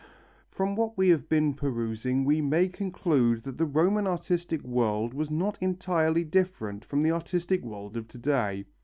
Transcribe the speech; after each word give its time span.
From 0.49 0.75
what 0.75 0.97
we 0.97 1.09
have 1.09 1.29
been 1.29 1.53
perusing 1.53 2.25
we 2.25 2.41
may 2.41 2.67
conclude 2.69 3.43
that 3.43 3.59
the 3.59 3.67
Roman 3.67 4.07
artistic 4.07 4.63
world 4.63 5.13
was 5.13 5.29
not 5.29 5.59
entirely 5.61 6.23
different 6.23 6.83
from 6.83 7.03
the 7.03 7.11
artistic 7.11 7.61
world 7.61 7.95
of 7.95 8.07
to 8.07 8.17
day. 8.17 8.65